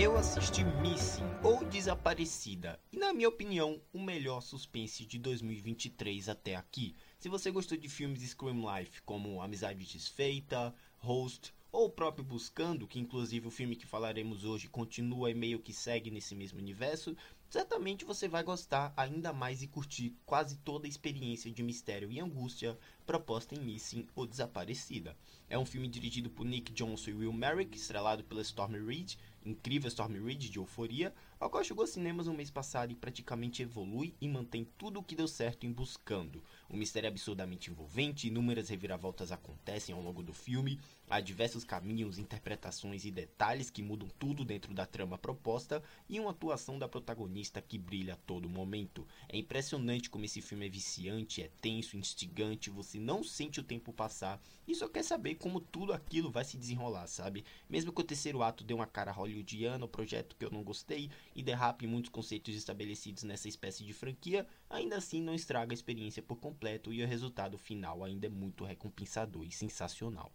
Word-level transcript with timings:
Eu 0.00 0.16
assisti 0.16 0.62
Missing 0.62 1.24
ou 1.42 1.64
Desaparecida 1.64 2.78
e, 2.92 2.96
na 2.96 3.12
minha 3.12 3.28
opinião, 3.28 3.82
o 3.92 4.00
melhor 4.00 4.40
suspense 4.40 5.04
de 5.04 5.18
2023 5.18 6.28
até 6.28 6.54
aqui. 6.54 6.94
Se 7.18 7.28
você 7.28 7.50
gostou 7.50 7.76
de 7.76 7.88
filmes 7.88 8.22
Scream 8.22 8.62
Life 8.78 9.02
como 9.02 9.42
Amizade 9.42 9.84
Desfeita, 9.84 10.72
Host 10.98 11.52
ou 11.72 11.86
o 11.86 11.90
próprio 11.90 12.24
Buscando, 12.24 12.86
que 12.86 13.00
inclusive 13.00 13.48
o 13.48 13.50
filme 13.50 13.74
que 13.74 13.86
falaremos 13.86 14.44
hoje 14.44 14.68
continua 14.68 15.32
e 15.32 15.34
meio 15.34 15.58
que 15.58 15.72
segue 15.72 16.12
nesse 16.12 16.32
mesmo 16.34 16.60
universo, 16.60 17.16
certamente 17.50 18.04
você 18.04 18.28
vai 18.28 18.42
gostar 18.42 18.92
ainda 18.96 19.32
mais 19.32 19.62
e 19.62 19.66
curtir 19.66 20.14
quase 20.24 20.58
toda 20.58 20.86
a 20.86 20.88
experiência 20.88 21.50
de 21.50 21.62
mistério 21.62 22.10
e 22.12 22.20
angústia 22.20 22.78
proposta 23.04 23.54
em 23.54 23.60
Missing 23.60 24.06
ou 24.14 24.26
Desaparecida. 24.26 25.16
É 25.48 25.58
um 25.58 25.66
filme 25.66 25.88
dirigido 25.88 26.30
por 26.30 26.46
Nick 26.46 26.72
Johnson 26.72 27.10
e 27.10 27.14
Will 27.14 27.32
Merrick, 27.32 27.76
estrelado 27.76 28.22
pela 28.22 28.42
Storm 28.42 28.74
Reed, 28.86 29.16
incrível 29.44 29.88
Storm 29.88 30.12
Reed 30.24 30.50
de 30.50 30.58
Euforia, 30.58 31.14
ao 31.38 31.48
qual 31.48 31.64
chegou 31.64 31.82
aos 31.82 31.90
cinemas 31.90 32.26
no 32.26 32.34
mês 32.34 32.50
passado 32.50 32.92
e 32.92 32.96
praticamente 32.96 33.62
evolui 33.62 34.14
e 34.20 34.28
mantém 34.28 34.66
tudo 34.76 35.00
o 35.00 35.02
que 35.02 35.14
deu 35.14 35.28
certo 35.28 35.66
em 35.66 35.72
Buscando. 35.72 36.42
Um 36.68 36.76
mistério 36.76 37.08
absurdamente 37.08 37.70
envolvente, 37.70 38.28
inúmeras 38.28 38.68
reviravoltas 38.68 39.32
acontecem 39.32 39.94
ao 39.94 40.02
longo 40.02 40.22
do 40.22 40.32
filme, 40.32 40.80
há 41.10 41.20
diversos 41.20 41.64
caminhos, 41.64 42.18
interpretações 42.18 43.04
e 43.04 43.10
detalhes 43.10 43.70
que 43.70 43.82
mudam 43.82 44.08
tudo 44.18 44.44
dentro 44.44 44.74
da 44.74 44.84
trama 44.84 45.16
proposta 45.16 45.82
e 46.08 46.20
uma 46.20 46.30
atuação 46.30 46.78
da 46.78 46.88
protagonista 46.88 47.62
que 47.62 47.78
brilha 47.78 48.14
a 48.14 48.16
todo 48.16 48.48
momento. 48.48 49.06
É 49.28 49.36
impressionante 49.36 50.10
como 50.10 50.24
esse 50.24 50.40
filme 50.42 50.66
é 50.66 50.68
viciante, 50.68 51.42
é 51.42 51.50
tenso, 51.60 51.96
instigante, 51.96 52.70
você 52.70 52.98
não 52.98 53.24
sente 53.24 53.60
o 53.60 53.64
tempo 53.64 53.92
passar 53.92 54.40
e 54.66 54.74
só 54.74 54.88
quer 54.88 55.02
saber 55.02 55.36
como 55.36 55.60
tudo 55.60 55.92
aquilo 55.92 56.30
vai 56.30 56.44
se 56.44 56.58
desenrolar, 56.58 57.06
sabe? 57.06 57.44
Mesmo 57.68 57.92
que 57.92 58.00
o 58.00 58.04
terceiro 58.04 58.42
ato 58.42 58.62
dê 58.64 58.74
uma 58.74 58.86
cara 58.86 59.12
hollywoodiana, 59.12 59.84
o 59.84 59.88
projeto 59.88 60.36
que 60.36 60.44
eu 60.44 60.50
não 60.50 60.62
gostei 60.62 61.10
e 61.34 61.42
derrape 61.42 61.86
muitos 61.86 62.10
conceitos 62.10 62.54
estabelecidos 62.54 63.22
nessa 63.22 63.48
espécie 63.48 63.84
de 63.84 63.92
franquia, 63.92 64.46
ainda 64.68 64.96
assim 64.96 65.22
não 65.22 65.34
estraga 65.34 65.72
a 65.72 65.74
experiência 65.74 66.22
por 66.22 66.36
completo 66.36 66.92
e 66.92 67.02
o 67.02 67.06
resultado 67.06 67.56
final 67.56 68.04
ainda 68.04 68.26
é 68.26 68.30
muito 68.30 68.64
recompensador 68.64 69.44
e 69.44 69.50
sensacional. 69.50 70.32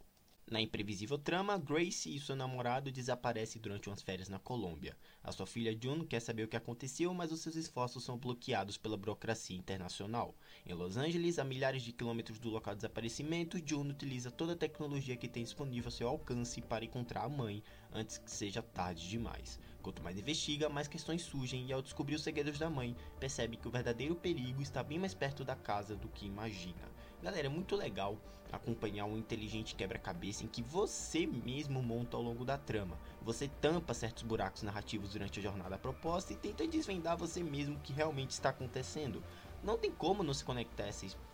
Na 0.51 0.59
imprevisível 0.59 1.17
trama, 1.17 1.57
Grace 1.57 2.13
e 2.13 2.19
seu 2.19 2.35
namorado 2.35 2.91
desaparecem 2.91 3.61
durante 3.61 3.87
umas 3.87 4.01
férias 4.01 4.27
na 4.27 4.37
Colômbia. 4.37 4.95
A 5.23 5.31
sua 5.31 5.47
filha 5.47 5.75
June 5.81 6.05
quer 6.05 6.19
saber 6.19 6.43
o 6.43 6.47
que 6.49 6.57
aconteceu, 6.57 7.13
mas 7.13 7.31
os 7.31 7.39
seus 7.39 7.55
esforços 7.55 8.03
são 8.03 8.17
bloqueados 8.17 8.77
pela 8.77 8.97
burocracia 8.97 9.57
internacional. 9.57 10.35
Em 10.65 10.73
Los 10.73 10.97
Angeles, 10.97 11.39
a 11.39 11.45
milhares 11.45 11.81
de 11.81 11.93
quilômetros 11.93 12.39
do 12.39 12.49
local 12.49 12.73
de 12.73 12.79
desaparecimento, 12.79 13.57
June 13.65 13.91
utiliza 13.91 14.29
toda 14.29 14.51
a 14.51 14.57
tecnologia 14.57 15.15
que 15.15 15.29
tem 15.29 15.43
disponível 15.43 15.87
ao 15.87 15.91
seu 15.91 16.07
alcance 16.09 16.61
para 16.61 16.85
encontrar 16.85 17.23
a 17.23 17.29
mãe 17.29 17.63
antes 17.93 18.17
que 18.17 18.29
seja 18.29 18.61
tarde 18.61 19.07
demais. 19.07 19.57
Quanto 19.81 20.03
mais 20.03 20.19
investiga, 20.19 20.69
mais 20.69 20.89
questões 20.89 21.21
surgem 21.21 21.67
e 21.67 21.73
ao 21.73 21.81
descobrir 21.81 22.15
os 22.15 22.23
segredos 22.23 22.59
da 22.59 22.69
mãe, 22.69 22.95
percebe 23.17 23.55
que 23.55 23.67
o 23.67 23.71
verdadeiro 23.71 24.15
perigo 24.15 24.61
está 24.61 24.83
bem 24.83 24.99
mais 24.99 25.13
perto 25.13 25.45
da 25.45 25.55
casa 25.55 25.95
do 25.95 26.09
que 26.09 26.25
imagina. 26.25 26.91
Galera, 27.23 27.47
é 27.47 27.49
muito 27.49 27.77
legal 27.77 28.17
acompanhar 28.51 29.05
um 29.05 29.17
inteligente 29.17 29.75
quebra-cabeça 29.75 30.43
em 30.43 30.47
que 30.47 30.61
você 30.61 31.25
mesmo 31.25 31.81
monta 31.81 32.17
ao 32.17 32.21
longo 32.21 32.43
da 32.43 32.57
trama. 32.57 32.99
Você 33.21 33.47
tampa 33.47 33.93
certos 33.93 34.23
buracos 34.23 34.61
narrativos 34.61 35.11
durante 35.13 35.39
a 35.39 35.41
jornada 35.41 35.77
proposta 35.77 36.33
e 36.33 36.35
tenta 36.35 36.67
desvendar 36.67 37.15
você 37.15 37.41
mesmo 37.41 37.77
o 37.77 37.79
que 37.79 37.93
realmente 37.93 38.31
está 38.31 38.49
acontecendo. 38.49 39.23
Não 39.63 39.77
tem 39.77 39.89
como 39.89 40.21
não 40.21 40.33
se 40.33 40.43
conectar 40.43 40.83
a 40.83 40.87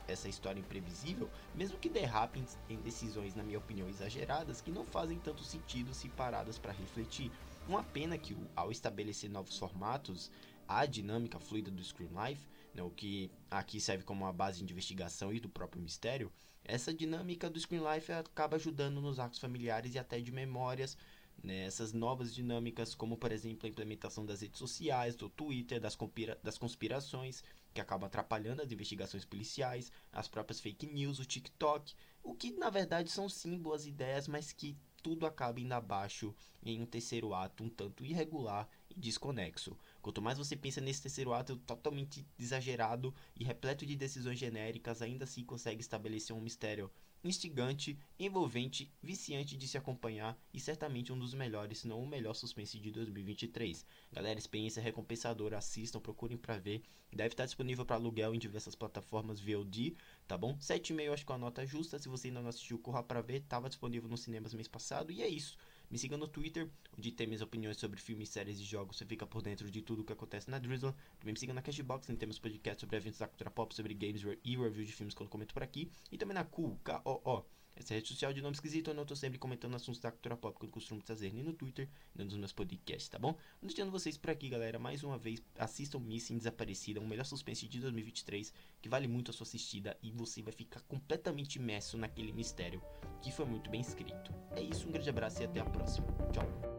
essa, 0.07 0.29
história 0.29 0.59
imprevisível, 0.59 1.27
mesmo 1.55 1.79
que 1.79 1.89
derrapem 1.89 2.45
em 2.69 2.77
decisões, 2.77 3.33
na 3.33 3.41
minha 3.41 3.57
opinião, 3.57 3.89
exageradas, 3.89 4.61
que 4.61 4.71
não 4.71 4.85
fazem 4.85 5.17
tanto 5.17 5.43
sentido 5.43 5.91
se 5.91 6.07
paradas 6.07 6.59
para 6.59 6.71
refletir. 6.71 7.31
Uma 7.67 7.83
pena 7.83 8.15
que, 8.15 8.37
ao 8.55 8.69
estabelecer 8.71 9.27
novos 9.27 9.57
formatos, 9.57 10.29
a 10.67 10.85
dinâmica 10.85 11.39
fluida 11.39 11.71
do 11.71 11.83
Screen 11.83 12.11
Life 12.13 12.45
né, 12.73 12.83
o 12.83 12.89
que 12.89 13.31
aqui 13.49 13.79
serve 13.79 14.03
como 14.03 14.25
uma 14.25 14.33
base 14.33 14.63
de 14.63 14.71
investigação 14.71 15.33
e 15.33 15.39
do 15.39 15.49
próprio 15.49 15.81
mistério, 15.81 16.31
essa 16.63 16.93
dinâmica 16.93 17.49
do 17.49 17.59
Screen 17.59 17.81
Life 17.93 18.11
acaba 18.11 18.55
ajudando 18.57 19.01
nos 19.01 19.19
arcos 19.19 19.39
familiares 19.39 19.95
e 19.95 19.99
até 19.99 20.19
de 20.19 20.31
memórias, 20.31 20.97
né, 21.43 21.65
essas 21.65 21.93
novas 21.93 22.33
dinâmicas, 22.33 22.93
como 22.93 23.17
por 23.17 23.31
exemplo 23.31 23.65
a 23.65 23.69
implementação 23.69 24.25
das 24.25 24.41
redes 24.41 24.59
sociais, 24.59 25.15
do 25.15 25.29
Twitter, 25.29 25.79
das, 25.79 25.97
das 26.43 26.57
conspirações, 26.57 27.43
que 27.73 27.81
acabam 27.81 28.07
atrapalhando 28.07 28.61
as 28.61 28.71
investigações 28.71 29.25
policiais, 29.25 29.91
as 30.11 30.27
próprias 30.27 30.59
fake 30.59 30.87
news, 30.87 31.19
o 31.19 31.25
TikTok, 31.25 31.93
o 32.23 32.33
que 32.33 32.51
na 32.51 32.69
verdade 32.69 33.09
são 33.09 33.29
sim 33.29 33.57
boas 33.57 33.85
ideias, 33.85 34.27
mas 34.27 34.51
que 34.51 34.77
tudo 35.01 35.25
acaba 35.25 35.59
indo 35.59 35.73
abaixo 35.73 36.35
em 36.61 36.81
um 36.81 36.85
terceiro 36.85 37.33
ato 37.33 37.63
um 37.63 37.69
tanto 37.69 38.05
irregular 38.05 38.67
e 38.89 38.99
desconexo. 38.99 39.77
Quanto 40.01 40.21
mais 40.21 40.37
você 40.37 40.55
pensa 40.55 40.81
nesse 40.81 41.01
terceiro 41.01 41.33
ato 41.33 41.57
totalmente 41.57 42.25
exagerado 42.37 43.13
e 43.35 43.43
repleto 43.43 43.85
de 43.85 43.95
decisões 43.95 44.39
genéricas, 44.39 45.01
ainda 45.01 45.25
assim 45.25 45.43
consegue 45.43 45.81
estabelecer 45.81 46.35
um 46.35 46.41
mistério 46.41 46.91
instigante, 47.23 47.99
envolvente, 48.17 48.91
viciante 49.01 49.57
de 49.57 49.67
se 49.67 49.77
acompanhar 49.77 50.37
e 50.53 50.59
certamente 50.59 51.11
um 51.11 51.19
dos 51.19 51.33
melhores, 51.33 51.79
se 51.79 51.87
não 51.87 52.01
o 52.01 52.07
melhor 52.07 52.33
suspense 52.33 52.79
de 52.79 52.91
2023. 52.91 53.85
Galera, 54.11 54.39
experiência 54.39 54.81
recompensadora, 54.81 55.57
assistam, 55.57 55.99
procurem 55.99 56.37
para 56.37 56.57
ver. 56.57 56.81
Deve 57.11 57.33
estar 57.33 57.45
disponível 57.45 57.85
para 57.85 57.95
aluguel 57.95 58.33
em 58.33 58.39
diversas 58.39 58.75
plataformas 58.75 59.39
VOD, 59.39 59.97
tá 60.27 60.37
bom? 60.37 60.57
7,5 60.57 61.13
acho 61.13 61.25
que 61.25 61.31
é 61.31 61.35
a 61.35 61.39
nota 61.39 61.65
justa. 61.65 61.99
Se 61.99 62.07
você 62.07 62.27
ainda 62.27 62.41
não 62.41 62.49
assistiu, 62.49 62.79
corra 62.79 63.03
para 63.03 63.21
ver. 63.21 63.41
Tava 63.41 63.67
disponível 63.67 64.09
nos 64.09 64.21
cinemas 64.21 64.53
mês 64.53 64.67
passado 64.67 65.11
e 65.11 65.21
é 65.21 65.27
isso. 65.27 65.57
Me 65.89 65.97
siga 65.97 66.15
no 66.17 66.27
Twitter, 66.27 66.69
onde 66.95 67.11
tem 67.11 67.25
minhas 67.25 67.41
opiniões 67.41 67.77
sobre 67.77 67.99
filmes, 67.99 68.29
séries 68.29 68.59
e 68.59 68.63
jogos. 68.63 68.97
Você 68.97 69.05
fica 69.05 69.25
por 69.25 69.41
dentro 69.41 69.71
de 69.71 69.81
tudo 69.81 70.03
o 70.03 70.05
que 70.05 70.13
acontece 70.13 70.49
na 70.49 70.59
Drizzle. 70.59 70.93
Também 71.19 71.33
me 71.33 71.39
siga 71.39 71.51
na 71.51 71.63
Cashbox, 71.63 72.07
onde 72.09 72.19
temos 72.19 72.37
podcast 72.37 72.81
sobre 72.81 72.97
eventos 72.97 73.17
da 73.17 73.27
cultura 73.27 73.49
pop, 73.49 73.73
sobre 73.73 73.95
games 73.95 74.21
e 74.43 74.55
review 74.55 74.85
de 74.85 74.93
filmes 74.93 75.15
quando 75.15 75.29
comento 75.29 75.51
por 75.53 75.63
aqui. 75.63 75.89
E 76.11 76.17
também 76.17 76.35
na 76.35 76.43
Cool, 76.43 76.77
K-O-O. 76.83 77.43
Essa 77.79 77.93
rede 77.93 78.09
social 78.09 78.33
de 78.33 78.41
nome 78.41 78.53
esquisito, 78.53 78.91
onde 78.91 78.99
eu 78.99 79.05
tô 79.05 79.15
sempre 79.15 79.39
comentando 79.39 79.73
assuntos 79.73 80.01
da 80.01 80.11
cultura 80.11 80.35
pop 80.35 80.59
que 80.59 80.65
eu 80.65 80.69
costumo 80.69 81.01
trazer 81.01 81.33
nem 81.33 81.41
no 81.41 81.53
Twitter, 81.53 81.87
nem 82.13 82.25
nos 82.25 82.35
meus 82.35 82.51
podcasts, 82.51 83.07
tá 83.07 83.17
bom? 83.17 83.37
Deixando 83.61 83.89
vocês 83.89 84.17
por 84.17 84.29
aqui, 84.29 84.49
galera. 84.49 84.77
Mais 84.77 85.01
uma 85.01 85.17
vez, 85.17 85.41
assistam 85.57 85.99
Missing 85.99 86.37
Desaparecida, 86.37 86.99
o 86.99 87.07
melhor 87.07 87.23
suspense 87.23 87.67
de 87.69 87.79
2023, 87.79 88.53
que 88.81 88.89
vale 88.89 89.07
muito 89.07 89.31
a 89.31 89.33
sua 89.33 89.45
assistida 89.45 89.97
e 90.03 90.11
você 90.11 90.41
vai 90.41 90.51
ficar 90.51 90.81
completamente 90.81 91.55
imerso 91.55 91.97
naquele 91.97 92.33
mistério 92.33 92.81
que 93.21 93.31
foi 93.31 93.45
muito 93.45 93.69
bem 93.69 93.79
escrito. 93.79 94.33
É 94.51 94.61
isso, 94.61 94.87
um 94.87 94.91
grande 94.91 95.09
abraço 95.09 95.41
e 95.41 95.45
até 95.45 95.61
a 95.61 95.65
próxima. 95.65 96.07
Tchau. 96.33 96.78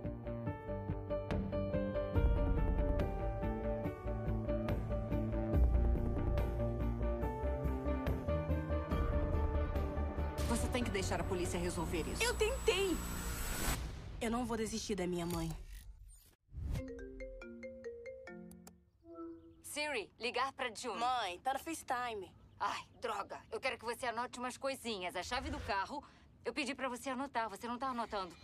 Tem 10.72 10.84
que 10.84 10.90
deixar 10.90 11.20
a 11.20 11.24
polícia 11.24 11.58
resolver 11.58 12.06
isso. 12.08 12.22
Eu 12.22 12.34
tentei! 12.34 12.96
Eu 14.20 14.30
não 14.30 14.44
vou 14.44 14.56
desistir 14.56 14.94
da 14.94 15.06
minha 15.06 15.26
mãe. 15.26 15.50
Siri, 19.62 20.10
ligar 20.18 20.52
pra 20.52 20.74
June. 20.74 20.98
Mãe, 20.98 21.38
tá 21.40 21.54
no 21.54 21.58
FaceTime. 21.58 22.30
Ai, 22.58 22.82
droga. 23.00 23.40
Eu 23.50 23.60
quero 23.60 23.78
que 23.78 23.84
você 23.84 24.06
anote 24.06 24.38
umas 24.38 24.58
coisinhas. 24.58 25.16
A 25.16 25.22
chave 25.22 25.50
do 25.50 25.58
carro. 25.60 26.04
Eu 26.44 26.52
pedi 26.52 26.74
pra 26.74 26.88
você 26.88 27.10
anotar. 27.10 27.48
Você 27.48 27.66
não 27.66 27.78
tá 27.78 27.88
anotando. 27.88 28.34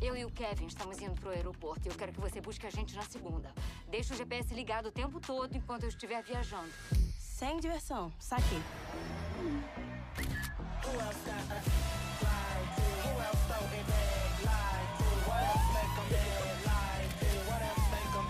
Eu 0.00 0.16
e 0.16 0.24
o 0.24 0.30
Kevin 0.30 0.66
estamos 0.66 1.00
indo 1.00 1.14
pro 1.20 1.30
aeroporto 1.30 1.86
e 1.86 1.90
eu 1.90 1.94
quero 1.94 2.12
que 2.12 2.20
você 2.20 2.40
busque 2.40 2.66
a 2.66 2.70
gente 2.70 2.96
na 2.96 3.02
segunda. 3.02 3.54
Deixa 3.88 4.14
o 4.14 4.16
GPS 4.16 4.52
ligado 4.52 4.86
o 4.86 4.92
tempo 4.92 5.20
todo 5.20 5.56
enquanto 5.56 5.84
eu 5.84 5.88
estiver 5.88 6.20
viajando. 6.24 6.72
Sem 7.20 7.60
diversão. 7.60 8.12
Saquei. 8.18 8.58
Who 10.84 11.00
else 11.00 11.22
got 11.24 11.46
a? 11.50 11.60
Who 13.02 13.10
else? 13.26 13.42
What 15.26 15.42
else 15.50 15.68
make 15.76 15.92
them? 15.96 16.08
What 17.48 17.62
else 17.62 17.84
make 17.92 18.10
them 18.12 18.26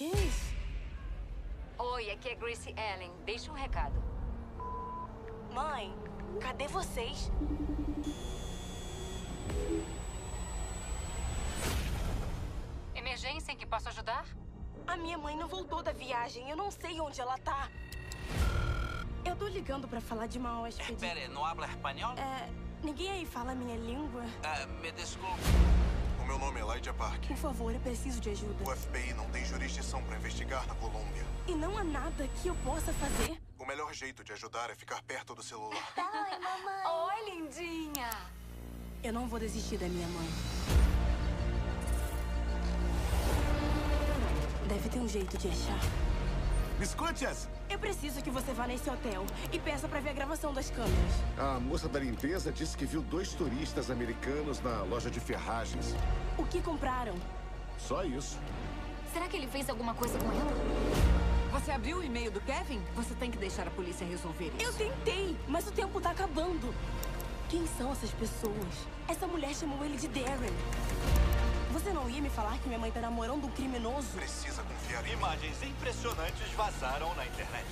isso? 0.00 0.54
Oi, 1.78 2.10
aqui 2.10 2.28
é 2.30 2.34
Gracie 2.34 2.74
Ellen. 2.76 3.12
Deixa 3.24 3.50
um 3.52 3.54
recado. 3.54 4.02
Mãe, 5.52 5.94
cadê 6.40 6.66
vocês? 6.66 7.30
Emergência 12.94 13.52
em 13.52 13.56
que 13.56 13.64
posso 13.64 13.88
ajudar? 13.88 14.26
A 14.86 14.96
minha 14.96 15.16
mãe 15.16 15.36
não 15.36 15.46
voltou 15.46 15.82
da 15.82 15.92
viagem. 15.92 16.50
Eu 16.50 16.56
não 16.56 16.70
sei 16.70 17.00
onde 17.00 17.20
ela 17.20 17.38
tá. 17.38 17.70
Eu 19.24 19.34
tô 19.36 19.46
ligando 19.48 19.88
pra 19.88 20.00
falar 20.00 20.26
de 20.26 20.38
uma 20.38 20.60
hóspede. 20.60 20.92
Espere, 20.92 21.28
não 21.28 21.44
habla 21.44 21.66
espanhol? 21.66 22.14
É, 22.18 22.48
ninguém 22.82 23.10
aí 23.10 23.26
fala 23.26 23.52
a 23.52 23.54
minha 23.54 23.76
língua. 23.76 24.22
É, 24.42 24.66
me 24.66 24.92
desculpe. 24.92 25.40
O 26.22 26.26
meu 26.26 26.38
nome 26.38 26.60
é 26.60 26.74
Lydia 26.74 26.92
Park. 26.94 27.26
Por 27.26 27.36
favor, 27.36 27.72
eu 27.72 27.80
preciso 27.80 28.20
de 28.20 28.30
ajuda. 28.30 28.62
O 28.64 28.74
FBI 28.76 29.12
não 29.14 29.28
tem 29.30 29.44
jurisdição 29.44 30.02
pra 30.02 30.16
investigar 30.16 30.66
na 30.66 30.74
Colômbia. 30.74 31.24
E 31.46 31.52
não 31.54 31.76
há 31.76 31.84
nada 31.84 32.28
que 32.28 32.48
eu 32.48 32.54
possa 32.56 32.92
fazer? 32.92 33.38
O 33.58 33.66
melhor 33.66 33.92
jeito 33.94 34.22
de 34.22 34.32
ajudar 34.32 34.70
é 34.70 34.74
ficar 34.74 35.02
perto 35.02 35.34
do 35.34 35.42
celular. 35.42 35.92
Oi, 35.96 36.38
mamãe. 36.38 36.86
Oi, 36.86 37.30
lindinha. 37.30 38.10
Eu 39.02 39.12
não 39.12 39.26
vou 39.26 39.38
desistir 39.38 39.76
da 39.78 39.86
minha 39.88 40.08
mãe. 40.08 40.28
Deve 44.68 44.88
ter 44.88 44.98
um 44.98 45.08
jeito 45.08 45.36
de 45.36 45.48
achar. 45.48 45.78
Escute-as! 46.80 47.48
Eu 47.70 47.78
preciso 47.78 48.20
que 48.20 48.30
você 48.30 48.52
vá 48.52 48.66
nesse 48.66 48.90
hotel 48.90 49.24
e 49.52 49.58
peça 49.58 49.88
pra 49.88 50.00
ver 50.00 50.10
a 50.10 50.12
gravação 50.12 50.52
das 50.52 50.70
câmeras. 50.70 50.94
A 51.38 51.60
moça 51.60 51.88
da 51.88 52.00
limpeza 52.00 52.52
disse 52.52 52.76
que 52.76 52.84
viu 52.84 53.00
dois 53.00 53.32
turistas 53.32 53.90
americanos 53.90 54.60
na 54.60 54.82
loja 54.82 55.10
de 55.10 55.20
ferragens. 55.20 55.94
O 56.36 56.44
que 56.44 56.60
compraram? 56.60 57.14
Só 57.78 58.04
isso. 58.04 58.38
Será 59.12 59.28
que 59.28 59.36
ele 59.36 59.46
fez 59.46 59.70
alguma 59.70 59.94
coisa 59.94 60.18
com 60.18 60.26
ela? 60.26 60.52
Você 61.52 61.70
abriu 61.70 61.98
o 61.98 62.02
e-mail 62.02 62.32
do 62.32 62.40
Kevin? 62.40 62.82
Você 62.96 63.14
tem 63.14 63.30
que 63.30 63.38
deixar 63.38 63.66
a 63.68 63.70
polícia 63.70 64.04
resolver 64.04 64.52
isso. 64.58 64.66
Eu 64.66 64.72
tentei, 64.72 65.36
mas 65.46 65.66
o 65.68 65.70
tempo 65.70 66.00
tá 66.00 66.10
acabando. 66.10 66.74
Quem 67.48 67.64
são 67.78 67.92
essas 67.92 68.10
pessoas? 68.10 68.74
Essa 69.06 69.26
mulher 69.28 69.54
chamou 69.54 69.84
ele 69.84 69.96
de 69.96 70.08
Darren. 70.08 70.52
Você 71.72 71.92
não 71.92 72.08
ia 72.10 72.20
me 72.20 72.30
falar 72.30 72.58
que 72.58 72.66
minha 72.66 72.78
mãe 72.78 72.90
tá 72.90 73.00
namorando 73.00 73.44
um 73.44 73.50
criminoso? 73.50 74.08
Precisa 74.16 74.62
Imagens 75.24 75.62
impressionantes 75.62 76.50
vazaram 76.52 77.14
na 77.14 77.26
internet. 77.26 77.66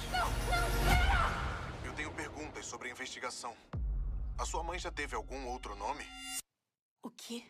Eu 1.85 1.93
tenho 1.93 2.11
perguntas 2.13 2.65
sobre 2.67 2.89
a 2.89 2.91
investigação. 2.91 3.55
A 4.39 4.45
sua 4.45 4.63
mãe 4.63 4.79
já 4.79 4.91
teve 4.91 5.15
algum 5.15 5.47
outro 5.49 5.77
nome? 5.77 6.05
O 7.03 7.11
quê? 7.11 7.45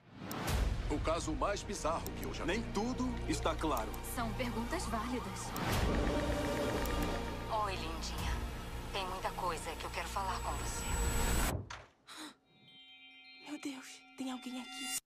O 0.91 0.99
caso 1.01 1.33
mais 1.33 1.63
bizarro 1.63 2.05
que 2.17 2.25
eu 2.25 2.35
já 2.35 2.45
Nem 2.45 2.63
tudo 2.73 3.05
está 3.29 3.55
claro. 3.55 3.91
São 4.15 4.33
perguntas 4.35 4.85
válidas. 4.87 5.47
Oi, 7.65 7.75
lindinha. 7.77 8.33
Tem 8.93 9.07
muita 9.07 9.31
coisa 9.33 9.71
que 9.77 9.85
eu 9.85 9.91
quero 9.91 10.09
falar 10.09 10.41
com 10.41 10.53
você. 10.57 10.85
Meu 13.49 13.61
Deus, 13.61 13.87
tem 14.17 14.31
alguém 14.33 14.61
aqui. 14.61 15.02